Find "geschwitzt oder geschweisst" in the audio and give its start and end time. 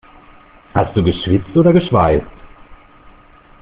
1.03-2.25